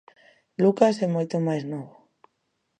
[0.63, 1.95] Lucas é moito máis novo.